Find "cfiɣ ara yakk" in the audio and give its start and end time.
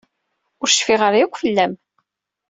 0.69-1.35